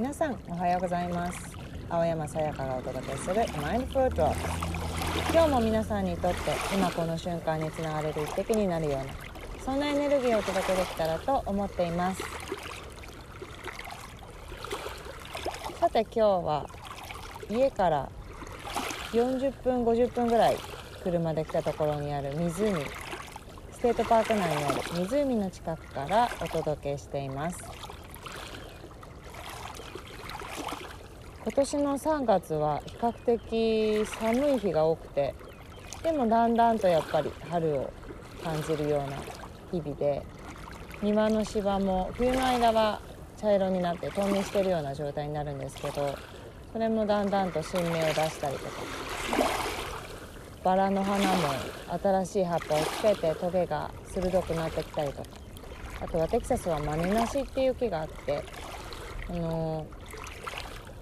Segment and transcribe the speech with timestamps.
[0.00, 1.54] 皆さんおはようございます。
[1.90, 4.28] 青山さやかがお届けするマインドフルドロ。
[4.30, 4.34] ッ
[5.26, 6.38] プ今日も皆さんにとって
[6.74, 9.04] 今この瞬間につながれる一滴になるような
[9.62, 12.22] そんなエネルギーをお届けできたらと思っています。
[15.78, 16.66] さて今日は
[17.50, 18.10] 家から
[19.12, 20.56] 40分50分ぐらい
[21.02, 22.82] 車で来たところにある湖
[23.70, 27.89] ステートパーク内にある湖の近くからお届けしています。
[31.50, 35.34] 今年の3月は比較的寒い日が多くて
[36.00, 37.92] でもだんだんとやっぱり春を
[38.44, 39.16] 感じるような
[39.72, 40.22] 日々で
[41.02, 43.00] 庭の芝も冬の間は
[43.36, 46.16] 茶色になって冬眠してるような状態になるんですけど
[46.72, 48.70] それもだんだんと新芽を出したりとか
[50.62, 51.34] バラの花も
[52.00, 55.28] 新しい葉っぱをつけてトゲが鋭くなってきたりとか
[56.00, 58.44] あとはテキサスはマネナシっていう木があって
[59.28, 59.84] あの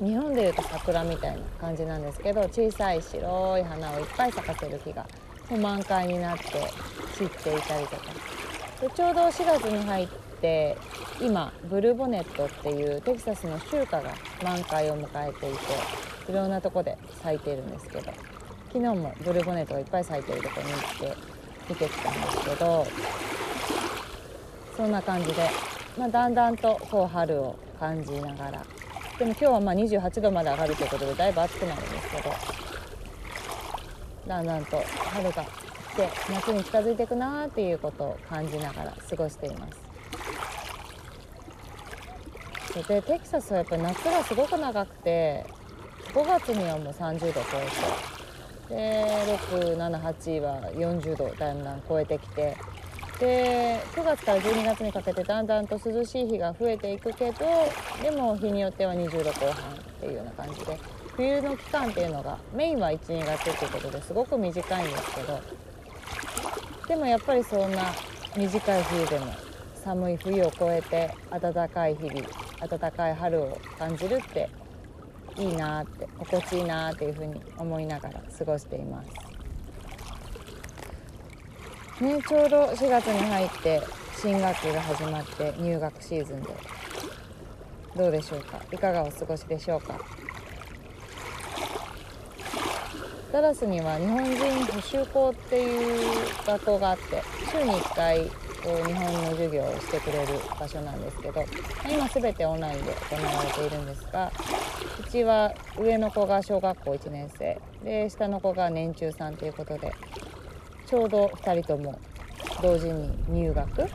[0.00, 5.06] 日本でいうと桜みたいな感じなんですけど小さい白い花をいっぱい咲かせる木が
[5.50, 6.44] もう満開になって
[7.16, 8.38] 散っていたりとか。
[8.80, 10.08] でちょうど4月に入っ
[10.40, 10.76] て
[11.20, 14.02] 今ブルーボネットっていうテキサスの集荷が
[14.44, 18.12] 満開を迎えていていろんなとこで咲いているんですけど
[18.68, 21.16] 昨日もブルーボネットがいっぱい咲いてるとこに行って
[21.68, 22.86] 見てきたんですけど
[24.76, 25.50] そんな感じで、
[25.98, 28.64] まあ、だんだんとこう春を感じながら
[29.18, 32.30] でも今日はまあ28度まで上がるということでだいぶ暑くなるんですけど
[34.28, 39.88] だんだんと春が来て夏に近づいていくなーっていうことを感じながら過ごしています。
[42.86, 45.44] でテキサスはやっぱり夏がすごく長くて
[46.14, 47.58] 5月にはもう30度超
[48.68, 49.04] えてで
[49.74, 52.56] 678は40度だんだん超えてきて
[53.18, 57.44] で9月から12月にかけてだんだんと涼しい日が増えていくけど
[58.02, 60.78] でも日によっては20度後半っていうような感じで
[61.16, 65.40] 冬の期間っていうのがメインは12月っていうことですごく短いんですけど
[66.86, 67.92] でもやっぱりそんな
[68.36, 69.32] 短い冬でも
[69.74, 72.20] 寒い冬を越えて暖かい日々
[72.68, 74.48] 暖かい春を感じるって
[75.36, 79.27] いいなって心地いいなっていうふうに思いながら過ごしています。
[82.00, 83.82] ね、ちょうど4月に入って
[84.16, 86.54] 新学期が始まって入学シーズンで。
[87.96, 88.60] どうでしょうか？
[88.72, 89.98] いかがお過ごしでしょうか？
[93.32, 98.32] ダラスには日本人補習校っていう学校があって週に1回こ
[98.84, 101.44] う日本の授業をしてくれる場所なんですけど
[101.90, 104.32] 今全てオンラインで行われているんですが
[105.00, 109.92] うちは上の子が小学校1年生で下の子が年中さんということで
[110.88, 111.98] ちょうど2人とも
[112.62, 113.86] 同時に入学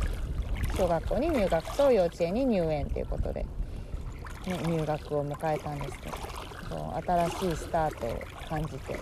[0.77, 3.45] 小学校に入学と幼稚園に入園ということで、
[4.45, 6.09] ね、入学を迎えたんですけ
[6.69, 8.95] ど新しいスタートを感じて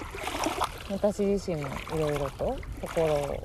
[0.90, 3.44] 私自身もいろいろと心を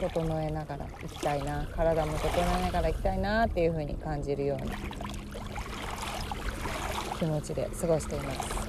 [0.00, 4.76] 整えながら行きたいな体も整えながら行きたいなっていうふうに感じるような
[7.18, 8.67] 気持ちで過ごしています。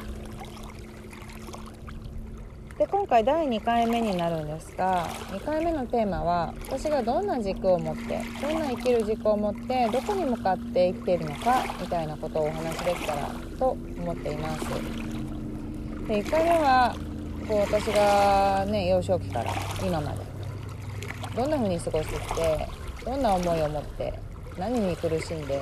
[2.80, 13.30] で今回第2回目になるんですが2回目のテーマは私がどんな軸を持ってどんな生きる軸を持ってどこに向かって生きているのかみたいなことをお話しできたら
[13.60, 14.62] と思っています。
[16.08, 16.96] で1回目は
[17.50, 19.52] こう私がね幼少期から
[19.86, 20.20] 今まで
[21.36, 22.70] どんな風に過ごしてきて
[23.04, 24.14] どんな思いを持って
[24.58, 25.62] 何に苦しんで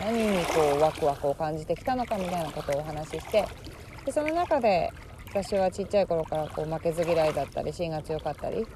[0.00, 3.46] 何にこうワクワクを感じてきたのかみたいなことをお話しして
[4.04, 4.92] でその中で
[5.34, 8.66] 私はちっちゃい頃からこう負けず嫌いだったり芯が強かったり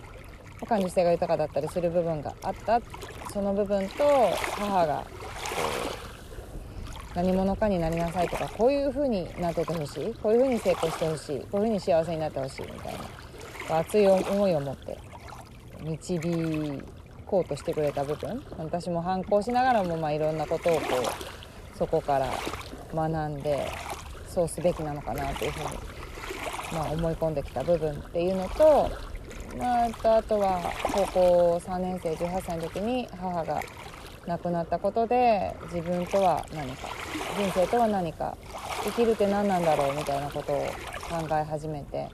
[0.66, 2.80] 感受性が豊かだったりする部分があった。
[3.30, 4.04] その部分と
[4.58, 5.06] 母が
[7.14, 10.14] 何者かになりなさいとかこういう風になっててほしい。
[10.14, 11.40] こういう風に成功してほしい。
[11.40, 12.94] こういう風に幸せになってほしいみたい
[13.68, 14.98] な熱い思いを持って
[15.82, 16.82] 導
[17.26, 18.42] こうとしてくれた部分。
[18.56, 20.80] 私も反抗しながらもまあいろんなことをこ
[21.74, 22.32] うそこから
[22.94, 23.70] 学んで
[24.26, 25.95] そうすべきなのかなというふうに
[26.76, 28.90] まあ、思い込んできた部分っていうのと,、
[29.58, 30.60] まあ、あとは
[30.92, 33.62] 高校3年生18歳の時に母が
[34.26, 36.88] 亡くなったことで自分とは何か
[37.38, 38.36] 人生とは何か
[38.84, 40.66] 生きるって何なんだろうみたいなことを
[41.08, 42.08] 考え始めて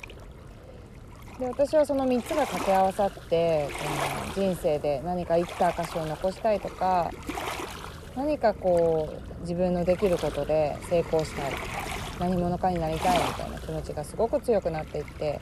[1.41, 7.11] で私はその3つが掛け合わさってこの人生で何か生きた証を残したいとか
[8.15, 11.82] 何かこう自分のできることで成功したい。
[12.23, 15.41] 何者かになりたいみたいな気持ちがすごく強くなっていって。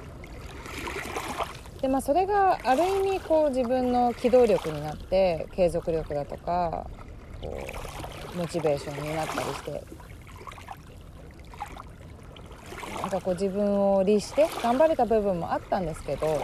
[1.83, 6.87] でまあそれがある意味こう自分の機動力になって継続力だとか
[7.41, 7.67] こ
[8.35, 9.83] うモチベーションになったりして。
[13.01, 16.41] なんかこう自分を律して頑張れた部分もあったんですけど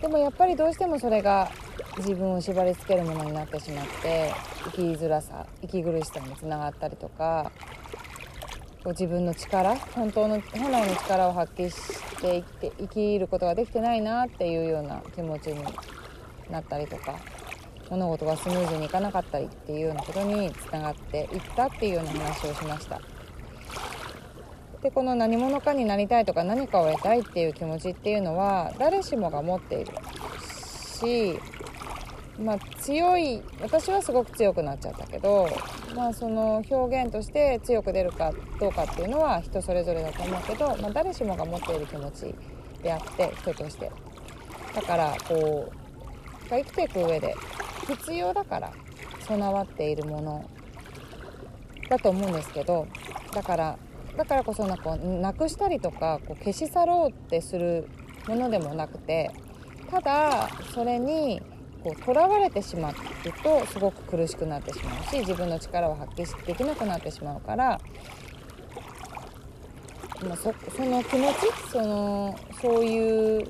[0.00, 1.52] でもやっぱりどうしてもそれが
[1.98, 4.32] 自分を縛りつけるものになってしまって
[4.64, 7.52] 生きづらさ息苦しさにつながったりとか
[8.82, 11.76] こう自分の力本当の本来の力を発揮し
[12.20, 15.62] て生きて生きることができてないなっていうような気持ちに
[16.50, 17.18] なったりとか
[17.90, 23.00] 物事がスムーズにいかなかったりっていうようなことにつながっていったっていうような話をしました。
[24.82, 29.92] でこの何者かになりたいとか何かを得たいっていう気持ちっていうのは誰しもが持っている
[31.00, 31.38] し
[32.40, 35.48] まあ、強い私はすごく強くなっちゃったけど、
[35.94, 42.34] まあ、その表現として強く出るかどうかっていうのは人それぞれだと思うけど、まあ、誰しもが持っている気持ち
[42.82, 43.90] であって人として。
[44.74, 47.34] だからこう生きていく上で
[47.88, 48.72] 必要だから
[49.26, 50.50] 備わっているもの
[51.88, 52.86] だと思うんですけど
[53.32, 53.78] だから
[54.16, 57.88] だからこそなんかなくしたりとかこう消し去ろうってする
[58.28, 59.30] ものでもなくて
[59.90, 61.42] ただそれに
[61.82, 62.94] こう囚われてしまう
[63.42, 67.80] とすごく苦しくなってしまうし自分の力を発揮できなくなってしまうから、
[70.26, 71.36] まあ、そその気持ち
[71.72, 73.48] そのそういう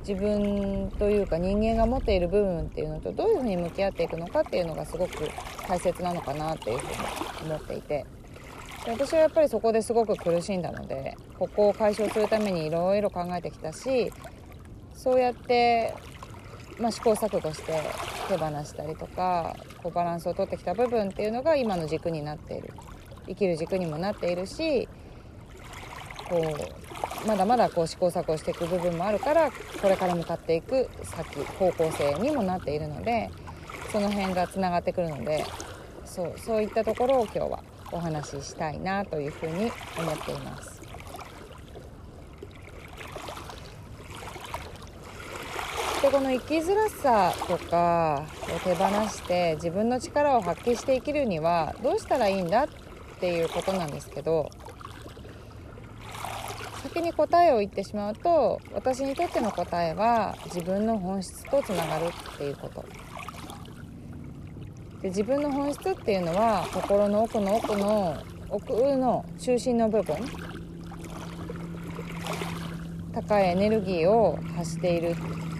[0.00, 5.30] 自分というか人間が持っている部分っていうのとどういうふうに向き合っていくのかっていうのがすごく
[5.68, 8.04] 大切なのかなっていうふうに思っていて。
[8.84, 14.12] で私はやっぱりそこですごく苦しんだのでここを解消するためにいろいろ考えてきたし
[14.92, 15.94] そうやって
[16.78, 17.80] まあ、試行錯誤して
[18.28, 22.72] 手放したりとかこうバランスをとってきた部分っていうのが今の軸になっている
[23.26, 24.88] 生きる軸にもなっているし
[26.28, 26.40] こ
[27.24, 33.30] うまだまだこう試行錯誤していく部分もあるからこれから向かっていく先方向性にもなっているので
[33.92, 35.44] その辺がつながってくるので
[36.04, 40.82] そうそういったところを今日はお話ししたいなというふうに思っています。
[46.01, 52.68] でこの生きづらさとかを手放して自分の力を発揮して生きるにはどうしたらいいんだっ
[53.18, 54.50] ていうことなんですけど
[56.82, 62.84] 先に答えを言ってしまうと私にとっての答えは自分の本質とつながるっていうこと。
[65.00, 70.16] で自分の本質っていうのは心の奥の奥の奥の中心の部分。
[73.14, 75.14] 高いエネルギーを発している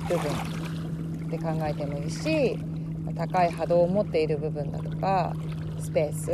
[0.08, 2.58] 部分で考えてもいいし
[3.14, 5.32] 高い波動を持っている部分だとか
[5.80, 6.30] スペース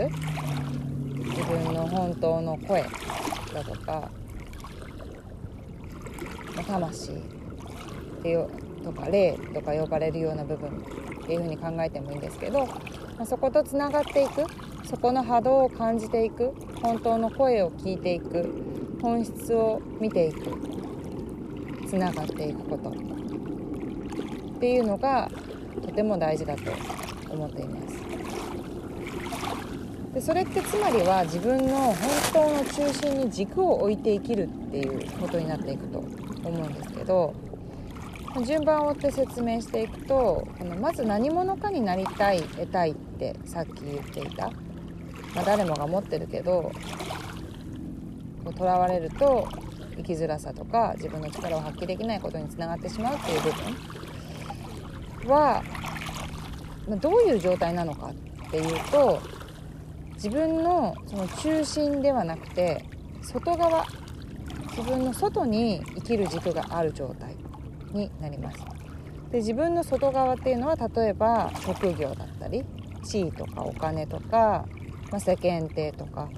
[1.29, 4.11] 自分の本当の声だとか
[6.67, 7.15] 魂っ
[8.23, 8.49] ていう
[8.85, 10.69] とか霊とか呼ばれるような部分
[11.23, 12.67] っていうふうに考えてもいいんですけど、
[13.19, 14.45] ま、そことつながっていく
[14.87, 20.59] そこの波動を感じていく本当の声を聞いていく本質を見ていく
[21.89, 23.28] つながっていくこと。
[24.59, 25.31] っていうのが
[25.87, 26.73] とても大事だと
[27.31, 28.03] 思っています。
[30.13, 31.95] でそれってつまりは自分の本
[32.33, 36.09] 当の中心に軸を置いて生きるっていうことになっていくと思
[36.49, 37.33] うんですけど
[38.45, 44.51] 順番を追って説明していくとこのまず何者かになりたい得たいってさっき言っていた、
[45.37, 46.73] まあ、誰もが持ってるけど
[48.57, 49.47] とらわれると
[49.97, 54.08] 生きづらさとか自分の力を発揮できないことにつながってしまうっていう部分。
[55.27, 55.63] は
[57.01, 58.13] どういう状態なのか
[58.47, 59.21] っていうと
[60.15, 62.85] 自分のその中心ではなくて
[63.23, 63.85] 外側
[64.71, 67.37] 自分の外に生きる軸がある状態
[67.93, 68.59] になります。
[69.31, 72.65] で自分の外側っていうのは例えば職業だったり
[73.05, 74.67] 地位とかお金とか、
[75.11, 76.31] まあ、世間体とか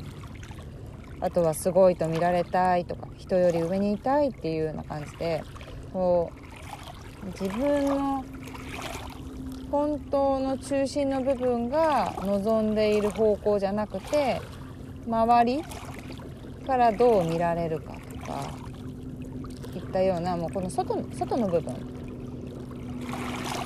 [1.20, 5.44] あとはすごいと見られたいとか人より上にいたいっていうような感じで
[5.92, 6.32] こ
[7.22, 8.24] う自分の
[9.70, 14.40] 本当の中心の部分が望んでいる方向じゃなくて
[15.06, 15.62] 周り
[16.66, 18.50] からどう見られるかとか
[19.76, 21.74] いったようなもうこの外外の部分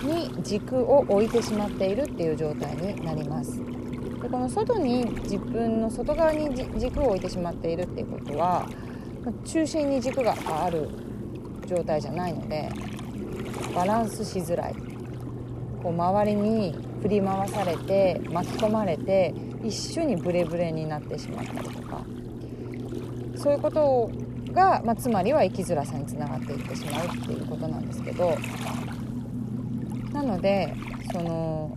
[0.03, 3.59] に軸を置いてしまっているっていう状態になります。
[4.23, 8.67] でこの外に自分の外側に軸を置いてしまっているっていうことは
[9.47, 10.89] 中心に軸がある
[11.67, 12.69] 状態じゃないので
[13.75, 14.94] バランスしづらい。
[15.85, 22.03] こう周りに振り回されて巻き込まれて一緒にブレブレになってしまったりとか
[23.37, 24.11] そういうこと
[24.53, 28.35] が、まあ、つまりは生きづらさにつながっていってしまうっていうことなんですけど
[30.15, 30.75] なので
[31.13, 31.77] その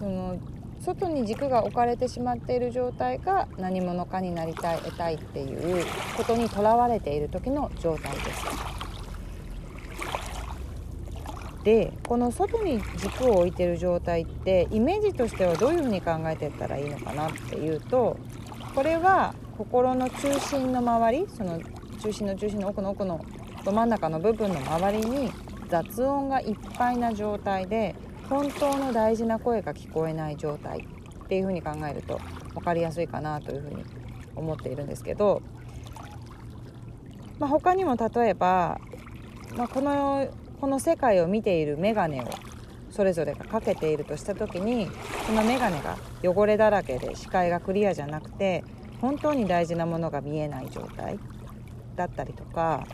[0.00, 0.36] その
[0.80, 5.86] 外に軸が置かれてしまっている状態が何者かになりたい得たいっていう
[6.16, 8.81] ことにとらわれている時の状態です。
[11.64, 18.16] でこの外に軸を置いてる状態ってイメージとしてはどういうふうに考えていったらいいのかなっていうと
[18.74, 21.60] これは心の中心の周りその
[22.00, 23.24] 中心の中心の奥の奥の
[23.64, 25.30] ど真ん中の部分の周りに
[25.68, 27.94] 雑音がいっぱいな状態で
[28.28, 30.86] 本当の大事な声が聞こえない状態
[31.24, 32.20] っていうふうに考えると
[32.54, 33.84] 分かりやすいかなというふうに
[34.34, 35.42] 思っているんですけど、
[37.38, 38.80] まあ、他にも例えば、
[39.56, 40.28] まあ、この
[40.62, 42.24] この世界を見ている眼鏡を
[42.88, 44.88] それぞれがかけているとした時に
[45.26, 48.62] その眼鏡が汚れだらけで視界がクリアじゃなくて
[49.00, 51.18] 本当に大事なものが見えない状態
[51.96, 52.86] だったりとか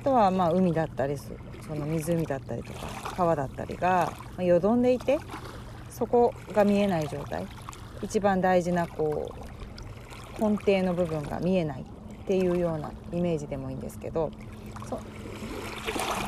[0.00, 1.30] あとはまあ海だったりそ
[1.76, 2.80] の湖だったりとか
[3.16, 5.20] 川だったりがよどんでいて
[5.88, 7.46] そこが見えない状態。
[8.02, 9.32] 一番大事なこ
[10.40, 14.30] う根底の部分が見えないっていうようなイメージでもいいんですけど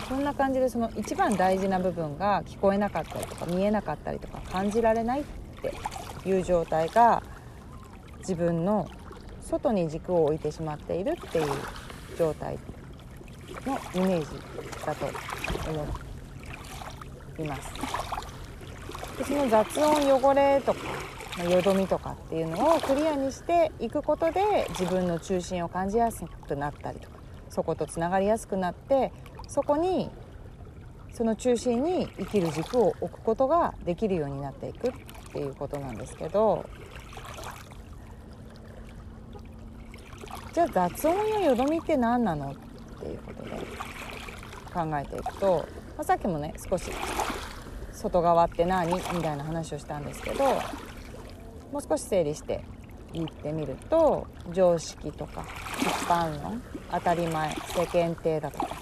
[0.09, 5.25] そんな感じでその一番大事な部分が聞こえなかったりとか見えなかったりとか感じられないっ
[6.23, 7.23] ていう状態が
[8.19, 8.89] 自分の
[9.41, 11.47] 外に軸を置いてしまっているっていう
[12.19, 12.59] 状態
[13.67, 14.27] のイメージ
[14.85, 15.07] だと
[15.69, 15.87] 思
[17.39, 17.73] います。
[19.19, 20.81] でその雑音汚れとか
[21.45, 27.17] よどみとかっていうのをクリアにしていくことで自分の中心を感じやすくなったりとか
[27.49, 29.13] そことつながりやすくなって
[29.51, 30.09] そこに
[31.13, 34.93] その中心に生きる軸を置くことができるようになっていくっ
[35.33, 36.65] ていうことなんですけど
[40.53, 43.51] じゃあ雑音やよどみって何なのっていうことで
[44.73, 45.67] 考えていくと、
[45.97, 46.93] まあ、さっきもね少し
[47.93, 50.45] 外側って何みたいな話をしたんですけど
[51.73, 52.63] もう少し整理して
[53.13, 55.45] 言ってみると常識とか
[55.81, 58.80] 一般論当たり前世間体だとか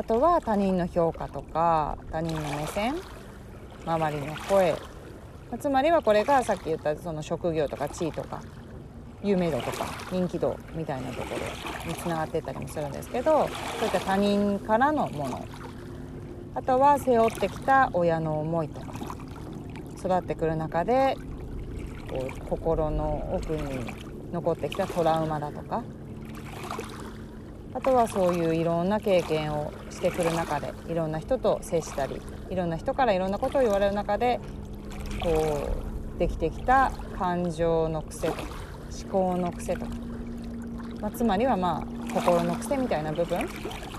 [0.00, 2.94] あとは他人の評価とか他人の目線
[3.84, 4.74] 周りの声。
[5.60, 8.40] つまりはこれがさっき言ったその職業とか地位とか
[9.22, 11.26] 有名度とか人気度みたいなとこ
[11.84, 13.46] ろにつながっていったりもするんですけど
[13.78, 15.44] そういった他人からのもの。
[16.54, 18.86] あとは背負ってきた親の思いとか
[19.98, 21.14] 育ってくる中で
[22.08, 23.84] こう心の奥に
[24.32, 25.84] 残ってきたトラウマだとか
[27.80, 32.20] あとはそういういろんな経験をしてくる中でいろんな人と接したり
[32.50, 34.38] いろんな人からいろんなことを言われる中で
[35.18, 35.82] こ
[36.14, 38.42] うできてきた感情の癖とか
[39.02, 39.92] 思考の癖とか、
[41.00, 43.42] まあ、つまりはまあ心の癖みたいな部分っ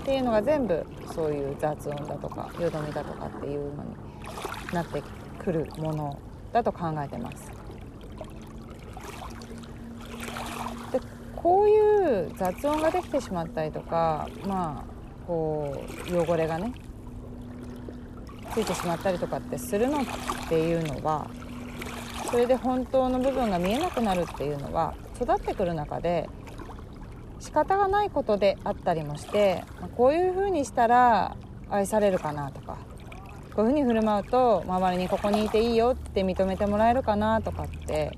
[0.04, 3.96] ていうのが全部そういう雑音だとかよどみだとかっていうのに
[4.72, 5.02] なって
[5.40, 6.16] くるもの
[6.52, 7.61] だと考えてます。
[11.42, 16.72] こういう雑音ができてしまったりとかまあこう汚れがね
[18.54, 20.04] ついてしまったりとかってするのっ
[20.48, 21.28] ていうのは
[22.30, 26.28] それで本当の部分が見えなくなるっていうのは育ってくる中で
[27.40, 29.64] 仕方がないことであったりもして
[29.96, 31.36] こういうふうにしたら
[31.68, 32.78] 愛されるかなとか
[33.54, 38.16] こういうふうに振る舞うと周りにここにいていいよって認めてもらえるかなとかって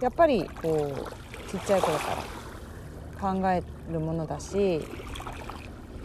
[0.00, 2.16] やっぱりこうちっちゃい頃か
[3.20, 3.62] ら考え
[3.92, 4.80] るものだし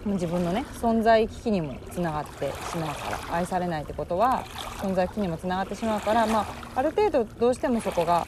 [0.06, 4.44] 自分のね存在危機にもつながってしまうから愛されないってことは
[4.78, 6.46] 存在危機にもつながってしまうから、まあ、
[6.76, 8.26] ある程度どうしてもそこが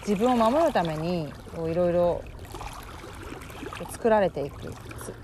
[0.00, 2.24] 自分を守るためにいろいろ
[3.90, 4.72] 作られていく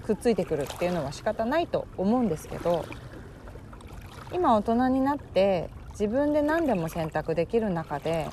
[0.06, 2.84] くっついてくるっていうのは仕方ないと思うんですけど
[4.32, 8.28] 今大人になって自分で何でも選択できる中で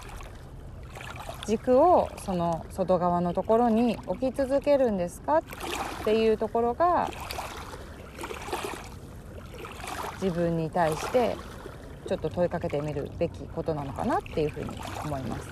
[1.46, 5.44] 軸をその外側のところに置き続けるんですかっ
[6.04, 7.10] ていうところが
[10.22, 11.36] 自分に対して
[12.08, 14.70] ちょっと問いかけてみるべきことなのかなっていうふうに
[15.04, 15.50] 思います。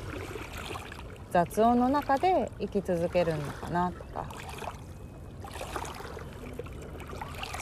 [1.32, 4.26] 雑音の中で生き続けるのかなとか。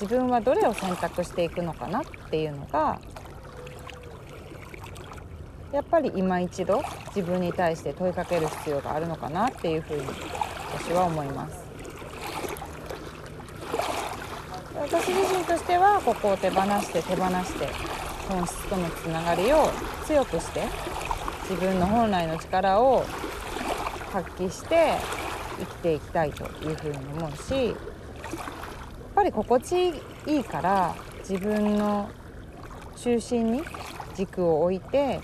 [0.02, 3.00] 自分はどれを選択していくのかなっていうのが
[5.72, 6.84] やっぱり今一度
[7.16, 10.04] 自分に対して問いかける必要があるのかなっていうふうに
[10.74, 11.72] 私は思います。
[14.82, 17.70] 私自身としてはここを手放して手放して
[18.28, 19.70] 本質とのつながりを
[20.06, 20.64] 強くして
[21.50, 23.06] 自分の本来の力を
[24.12, 24.96] 発揮して
[25.60, 27.76] 生きていきたいというふうに思うしやっ
[29.16, 29.90] ぱり心地
[30.26, 32.10] いいから自分の
[32.98, 33.64] 中心に
[34.16, 35.22] 軸を置いて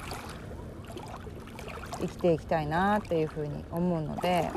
[2.00, 4.52] 生きていきたいなっていうふうに思うので、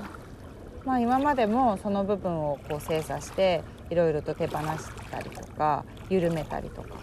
[0.85, 6.97] まあ、今までもその部分をこう精査していろいろと手放したりとか緩めたりとか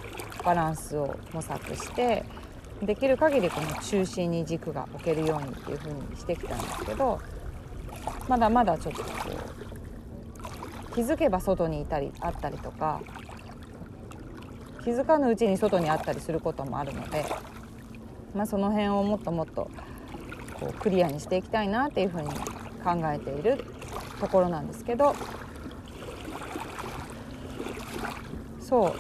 [0.44, 2.24] バランスを模索して
[2.82, 7.20] できる限りこの中心に軸が置けるようにっていう風にしてきたんですけど
[8.28, 9.10] まだまだちょっとこ
[10.92, 13.02] う気づけば外にいたりあったりとか
[14.84, 17.26] 気づかぬうちに外にあったりすることもあるので、
[18.34, 19.70] まあ、その辺をもっともっと
[20.60, 23.64] こうクリアにしていきたいなっていう風に考えている
[24.20, 25.16] ところなんですけど
[28.60, 28.94] そう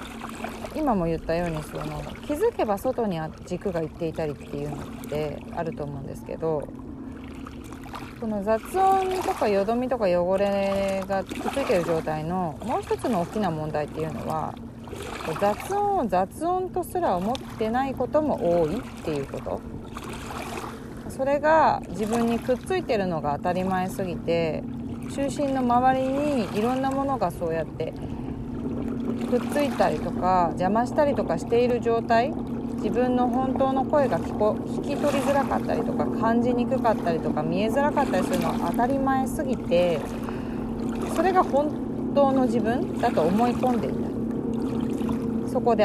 [0.77, 6.67] 今も言ったようにその気づけば外に軸がいっていたりっていうのってあると思うんですけど
[8.19, 14.53] この雑音とかよどみとか汚れがくっついてる状態のもう一つの大きな問題っていうのは
[15.39, 19.61] 雑音を雑音とすら思ってないことも多いっていうこと
[21.17, 24.63] それが自分にくっついてるのが当たり前すぎて
[25.15, 27.91] 中心の周りにいろんなものがそうやって
[29.27, 32.31] くっついたりとか邪魔したりとかしている状態
[32.75, 39.99] 自分の本当の声が聞こ聞き取りづらかったりとか感じにくかったりとか見えづらかったりするのは当たり前すぎて
[41.15, 45.49] それが本当の自分だと思い込んでいた。
[45.51, 45.83] そこで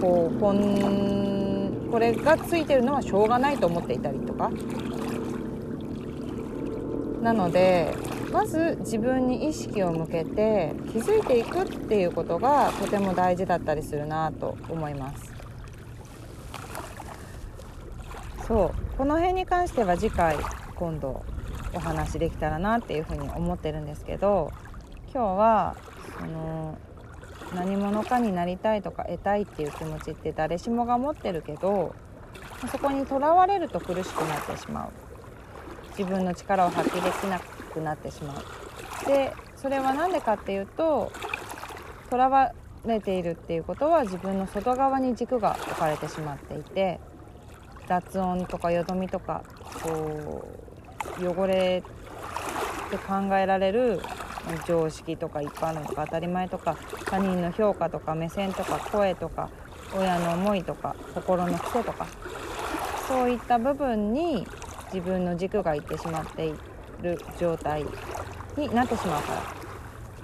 [0.00, 0.38] こう
[1.94, 4.50] これがついてるのはしょうがないと思っていたりとか。
[7.22, 7.94] なので
[8.32, 15.32] まず自分に意識を向けて気づいていくっていうことがとても大事だったりするなと思います。
[18.48, 18.96] そう。
[18.98, 20.36] この辺に関しては次回
[20.74, 21.24] 今度
[21.74, 24.50] お話できたらなっていうふうに思ってるんですけど
[25.12, 25.76] 今日は
[26.18, 26.76] その
[27.54, 31.94] 何者かになりたいとか得たいっていう気持ちって誰しもが持ってるけど
[32.70, 34.90] そこにとらわれると苦しくなってしまう。
[35.96, 39.06] 自分の力を発揮できなくなってしまう。
[39.06, 41.12] でそれは何でかっていうと
[42.10, 42.52] とらわ
[42.84, 47.00] れているっていうことは自分の外側に軸が置かれてしまっていて
[47.86, 49.44] 雑音とかよどみとか
[49.82, 50.48] こ
[51.20, 51.82] う汚れ
[52.86, 54.00] って考えられる
[54.66, 56.76] 常識とか一般論とか当たり前とか
[57.06, 59.50] 他人の評価とか目線とか声とか
[59.96, 62.06] 親の思いとか心の癖とか
[63.08, 64.46] そういった部分に
[64.92, 66.54] 自分の軸がいってしまってい
[67.02, 67.84] る状態
[68.56, 69.64] になってしまうから。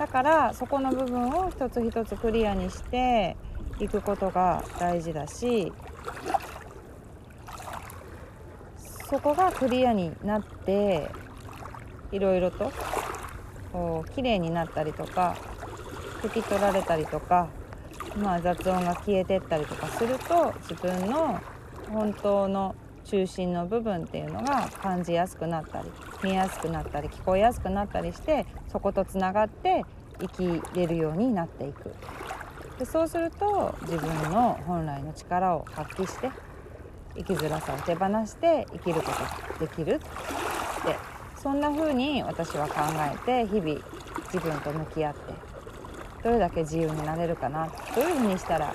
[0.00, 3.37] だからそこの部分を一つ一つクリアにして
[3.80, 5.70] いくことが大事だし
[9.11, 11.11] そこがクリアになって
[12.12, 12.72] いろいろと
[13.72, 15.37] こう綺麗になったりとか
[16.22, 17.48] 拭き取られたりとか、
[18.16, 21.40] まあ、雑音が消えてったりとかすると自分の
[21.88, 25.88] 本当の中心の部分っていうのが感じやすくなったり
[26.22, 29.85] 見やすくなったり聞こえやすくなったりしてそことつながって
[30.20, 31.94] 生きれるようになっていく。
[32.78, 36.30] でそうすると自分の本来の力を発揮して
[37.14, 41.09] 生きづらさを手放して生きることができるって
[41.42, 42.81] そんな風に私は考
[43.26, 43.81] えて日々
[44.33, 45.20] 自分と向き合って
[46.22, 48.74] どれだけ自由になれるかなどういう風にしたらこ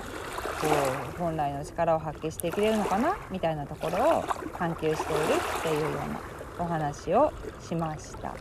[1.16, 4.24] う本来の力を発揮していけれるのかなみたいなところを
[4.58, 5.22] 探求している
[5.58, 6.20] っていうような
[6.58, 8.34] お話をしました。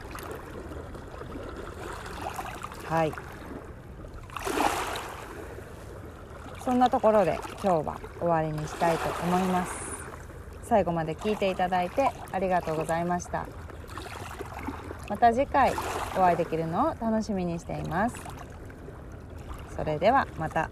[2.85, 3.13] はい。
[6.63, 9.73] そんなところで今日は終わりにしたいと思います。
[10.63, 13.64] 最後まで聞いていただいてありがとうございました。
[15.09, 15.73] また次回
[16.17, 18.15] お会いできるのを楽しみにしています
[19.75, 20.69] それではまた。